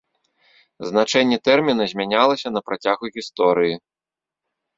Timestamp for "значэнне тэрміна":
0.91-1.83